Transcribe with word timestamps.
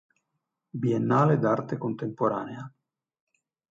Biennale 0.85 1.37
d'arte 1.43 1.77
contemporanea. 1.83 2.67